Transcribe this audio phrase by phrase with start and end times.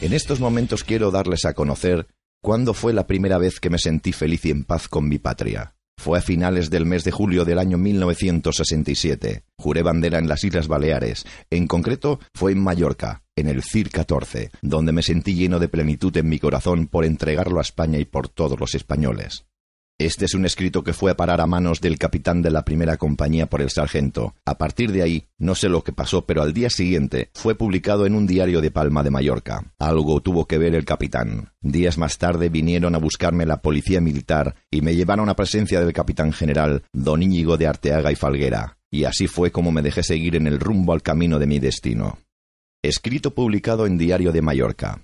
[0.00, 2.06] En estos momentos quiero darles a conocer
[2.40, 5.74] cuándo fue la primera vez que me sentí feliz y en paz con mi patria.
[5.98, 9.42] Fue a finales del mes de julio del año 1967.
[9.58, 11.26] Juré bandera en las Islas Baleares.
[11.50, 16.16] En concreto, fue en Mallorca, en el CIR 14, donde me sentí lleno de plenitud
[16.16, 19.47] en mi corazón por entregarlo a España y por todos los españoles.
[20.00, 22.96] Este es un escrito que fue a parar a manos del capitán de la primera
[22.96, 24.36] compañía por el sargento.
[24.44, 28.06] A partir de ahí, no sé lo que pasó, pero al día siguiente fue publicado
[28.06, 29.72] en un diario de Palma de Mallorca.
[29.80, 31.50] Algo tuvo que ver el capitán.
[31.60, 35.92] Días más tarde vinieron a buscarme la policía militar y me llevaron a presencia del
[35.92, 38.78] capitán general, don Íñigo de Arteaga y Falguera.
[38.92, 42.18] Y así fue como me dejé seguir en el rumbo al camino de mi destino.
[42.84, 45.00] Escrito publicado en Diario de Mallorca.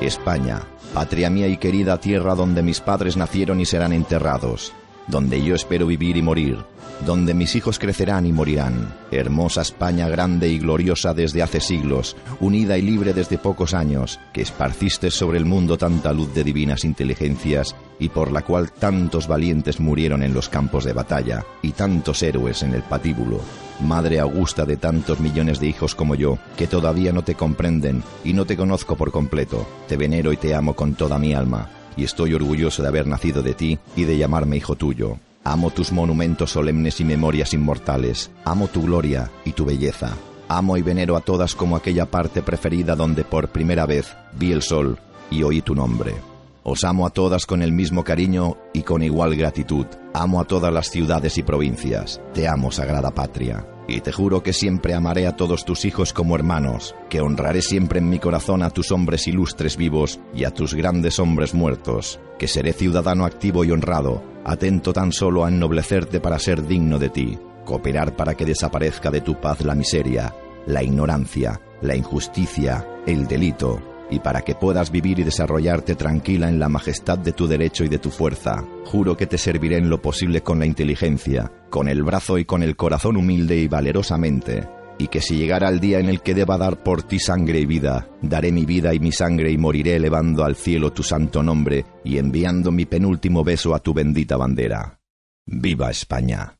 [0.00, 0.62] España,
[0.94, 4.72] patria mía y querida tierra donde mis padres nacieron y serán enterrados,
[5.06, 6.58] donde yo espero vivir y morir,
[7.06, 8.94] donde mis hijos crecerán y morirán.
[9.10, 14.42] Hermosa España grande y gloriosa desde hace siglos, unida y libre desde pocos años, que
[14.42, 19.78] esparciste sobre el mundo tanta luz de divinas inteligencias y por la cual tantos valientes
[19.78, 23.40] murieron en los campos de batalla y tantos héroes en el patíbulo.
[23.80, 28.32] Madre augusta de tantos millones de hijos como yo, que todavía no te comprenden y
[28.32, 32.04] no te conozco por completo, te venero y te amo con toda mi alma, y
[32.04, 35.18] estoy orgulloso de haber nacido de ti y de llamarme hijo tuyo.
[35.44, 40.12] Amo tus monumentos solemnes y memorias inmortales, amo tu gloria y tu belleza.
[40.48, 44.62] Amo y venero a todas como aquella parte preferida donde por primera vez vi el
[44.62, 44.98] sol
[45.30, 46.29] y oí tu nombre.
[46.62, 49.86] Os amo a todas con el mismo cariño y con igual gratitud.
[50.12, 52.20] Amo a todas las ciudades y provincias.
[52.34, 53.66] Te amo, sagrada patria.
[53.88, 57.98] Y te juro que siempre amaré a todos tus hijos como hermanos, que honraré siempre
[57.98, 62.46] en mi corazón a tus hombres ilustres vivos y a tus grandes hombres muertos, que
[62.46, 67.38] seré ciudadano activo y honrado, atento tan solo a ennoblecerte para ser digno de ti,
[67.64, 73.80] cooperar para que desaparezca de tu paz la miseria, la ignorancia, la injusticia, el delito,
[74.10, 77.88] y para que puedas vivir y desarrollarte tranquila en la majestad de tu derecho y
[77.88, 78.64] de tu fuerza.
[78.84, 82.62] Juro que te serviré en lo posible con la inteligencia, con el brazo y con
[82.62, 84.68] el corazón humilde y valerosamente,
[84.98, 87.66] y que si llegara el día en el que deba dar por ti sangre y
[87.66, 91.86] vida, daré mi vida y mi sangre y moriré elevando al cielo tu santo nombre
[92.04, 95.00] y enviando mi penúltimo beso a tu bendita bandera.
[95.46, 96.58] ¡Viva España!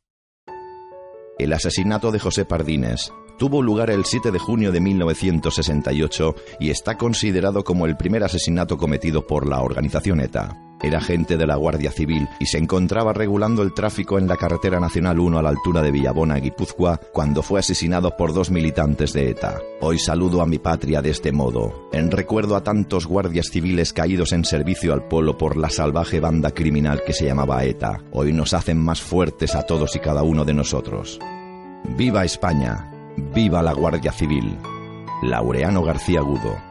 [1.39, 6.99] El asesinato de José Pardines, tuvo lugar el 7 de junio de 1968 y está
[6.99, 10.59] considerado como el primer asesinato cometido por la organización ETA.
[10.83, 14.78] Era agente de la Guardia Civil y se encontraba regulando el tráfico en la carretera
[14.78, 19.31] nacional 1 a la altura de Villabona, Guipúzcoa, cuando fue asesinado por dos militantes de
[19.31, 19.59] ETA.
[19.81, 24.33] Hoy saludo a mi patria de este modo, en recuerdo a tantos guardias civiles caídos
[24.33, 28.03] en servicio al pueblo por la salvaje banda criminal que se llamaba ETA.
[28.12, 31.19] Hoy nos hacen más fuertes a todos y cada uno de nosotros.
[31.97, 32.90] ¡Viva España!
[33.34, 34.56] ¡Viva la Guardia Civil!
[35.22, 36.69] Laureano García Agudo.